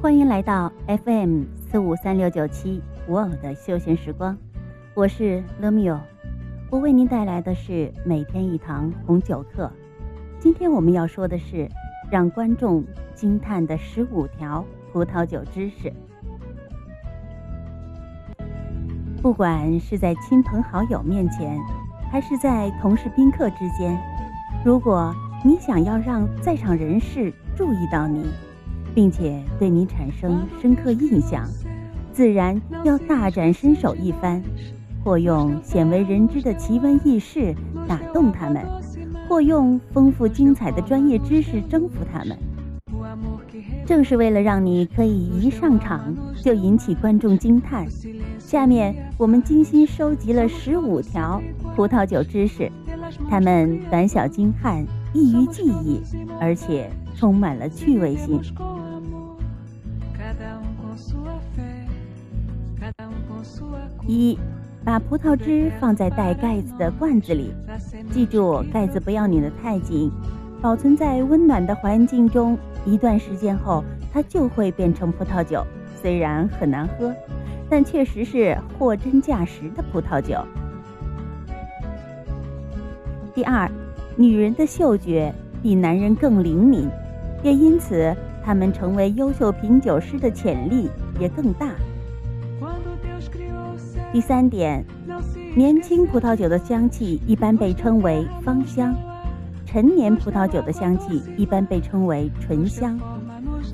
[0.00, 4.36] 欢迎来到 FM 四五三六九七我偶的休闲时光，
[4.94, 5.98] 我是勒米欧，
[6.70, 9.70] 我为您带来的是每天一堂红酒课。
[10.38, 11.66] 今天我们要说的是
[12.10, 12.84] 让观众
[13.14, 14.62] 惊叹的十五条
[14.92, 15.90] 葡萄酒知识。
[19.22, 21.58] 不管是在亲朋好友面前，
[22.12, 23.98] 还是在同事宾客之间，
[24.64, 25.14] 如果
[25.44, 28.24] 你想要让在场人士注意到你，
[28.94, 31.46] 并且对你产生深刻印象，
[32.14, 34.42] 自然要大展身手一番，
[35.04, 37.54] 或用鲜为人知的奇闻异事
[37.86, 38.64] 打动他们，
[39.28, 42.34] 或用丰富精彩的专业知识征服他们。
[43.84, 47.86] 正是为了让你可以一上场就引起观众惊叹，
[48.38, 51.42] 下面我们精心收集了十五条
[51.76, 52.72] 葡萄酒知识，
[53.28, 56.00] 它们短小精悍，易于记忆，
[56.40, 58.40] 而且充满了趣味性。
[64.06, 64.38] 一，
[64.84, 67.52] 把葡萄汁放在带盖子的罐子里，
[68.10, 70.10] 记住盖子不要拧得太紧，
[70.60, 75.64] 保存在温暖的环境中，一段时间后它就会变成葡萄酒。
[76.02, 77.14] 虽然很难喝，
[77.70, 80.36] 但确实是货真价实的葡萄酒。
[83.34, 83.68] 第二，
[84.16, 86.88] 女人的嗅觉比男人更灵敏，
[87.42, 91.72] 也因此她们成为优秀品酒师的潜力也更大。
[94.12, 94.84] 第三点，
[95.56, 98.94] 年轻葡萄酒的香气一般被称为芳香，
[99.66, 102.96] 陈年葡萄酒的香气一般被称为醇香。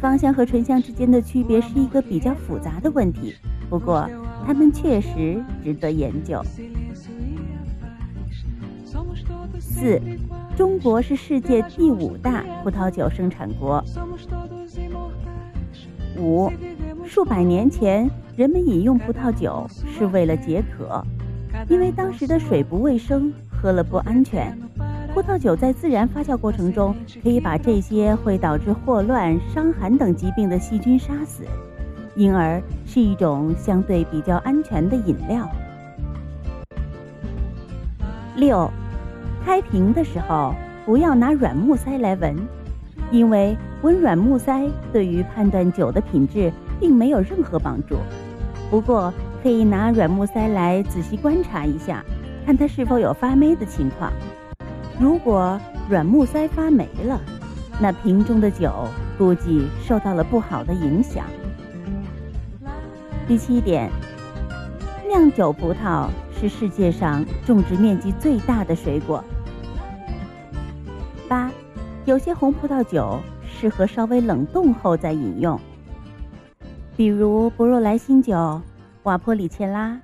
[0.00, 3.34] 芳香和醇香之间的区别是一个比较复杂的问题，
[3.68, 4.08] 不过
[4.46, 6.42] 它们确实值得研究。
[9.70, 10.00] 四，
[10.56, 13.82] 中国是世界第五大葡萄酒生产国。
[16.18, 16.50] 五，
[17.06, 18.10] 数百年前。
[18.36, 21.04] 人们饮用葡萄酒是为了解渴，
[21.68, 24.58] 因为当时的水不卫生，喝了不安全。
[25.12, 31.44] 葡萄酒在自然发酵过程中可以把这些会导致霍乱、伤寒等疾病的细菌杀死，
[32.16, 35.46] 因而是一种相对比较安全的饮料。
[38.36, 38.70] 六，
[39.44, 42.36] 开瓶的时候不要拿软木塞来闻，
[43.10, 47.96] 因为闻软木塞对于判断酒的品质并没有任何帮助。
[48.70, 49.12] 不过，
[49.42, 52.04] 可以拿软木塞来仔细观察一下，
[52.44, 54.12] 看它是否有发霉的情况。
[54.98, 55.58] 如果
[55.88, 57.20] 软木塞发霉了，
[57.80, 58.86] 那瓶中的酒
[59.16, 61.24] 估计受到了不好的影响。
[63.26, 63.90] 第七点，
[65.08, 66.08] 酿酒葡萄
[66.40, 69.22] 是世界上种植面积最大的水果。
[71.28, 71.52] 八，
[72.06, 75.60] 有些红葡萄酒适合稍微冷冻后再饮用。
[76.96, 78.58] 比如博若莱新酒、
[79.02, 80.00] 瓦波里切拉、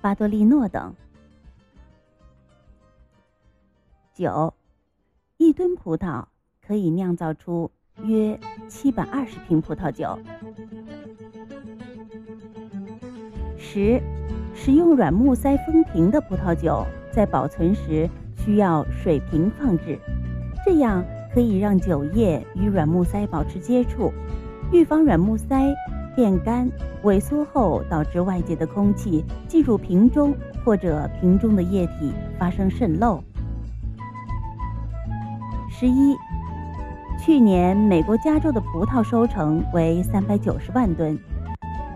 [0.00, 0.94] 巴多利诺等。
[4.14, 4.54] 九，
[5.38, 6.24] 一吨葡萄
[6.64, 7.68] 可以酿造出
[8.04, 10.16] 约七百二十瓶葡萄酒。
[13.58, 14.00] 十，
[14.62, 18.06] 使用软木塞封瓶的葡萄酒，在保存时
[18.36, 19.98] 需要水平放置，
[20.66, 24.12] 这样可以让酒液与软木塞保持接触，
[24.70, 25.74] 预防软木塞。
[26.16, 26.68] 变干、
[27.04, 30.34] 萎缩后，导致外界的空气进入瓶中，
[30.64, 33.22] 或者瓶中的液体发生渗漏。
[35.70, 36.16] 十一，
[37.24, 41.16] 去年美国加州的葡萄收成为三百九十万吨，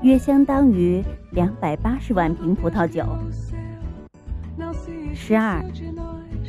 [0.04, 3.06] 约相当于两百八十万瓶葡萄酒。
[5.14, 5.64] 十二，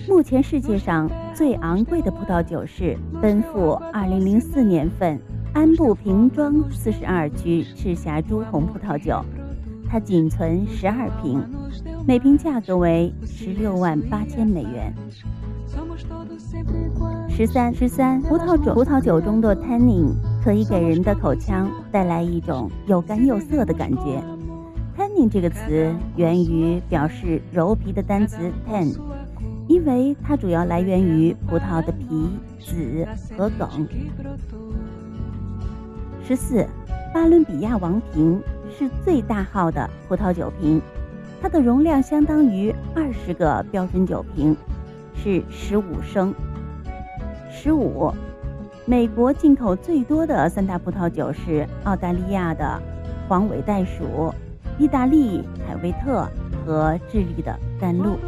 [0.09, 5.17] 目前世界上最昂贵的葡萄酒是奔赴二零零四年份。
[5.53, 9.23] 安布瓶装四十二区赤霞珠红葡萄酒，
[9.87, 11.41] 它仅存十二瓶，
[12.05, 14.93] 每瓶价格为十六万八千美元。
[17.29, 20.13] 十三十三，葡萄酒葡萄酒中的 tannin
[20.45, 24.21] 可以给人的口腔带来一种又干又涩的感觉。
[24.95, 28.95] Tanning 这个词源于表示柔皮的单词 tan，
[29.67, 33.87] 因为它主要来源于葡萄的皮、籽和梗。
[36.23, 36.63] 十四，
[37.11, 38.39] 巴伦比亚王瓶
[38.69, 40.79] 是最大号的葡萄酒瓶，
[41.41, 44.55] 它的容量相当于二十个标准酒瓶，
[45.15, 46.31] 是十五升。
[47.49, 48.13] 十五，
[48.87, 52.79] 美国进口最多的三大葡萄酒是澳大利亚的
[53.27, 54.31] 黄尾袋鼠、
[54.77, 56.27] 意大利海威特
[56.63, 58.19] 和智利的甘露。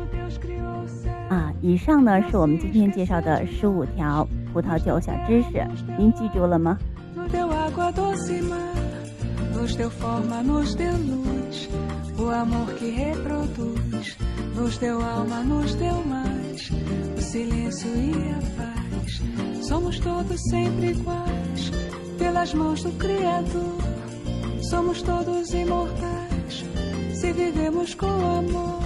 [1.29, 5.63] 啊，以上呢是我们今天介绍的十五条葡萄酒小知识，
[5.95, 6.75] 您记住了吗？
[19.61, 21.71] Somos todos sempre iguais,
[22.17, 23.77] pelas mãos do Criador.
[24.69, 26.65] Somos todos imortais,
[27.13, 28.81] se vivemos com amor.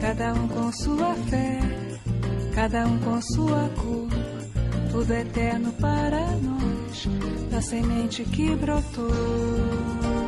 [0.00, 1.60] Cada um com sua fé,
[2.54, 4.08] cada um com sua cor.
[4.90, 7.08] Tudo é eterno para nós,
[7.50, 10.23] da semente que brotou.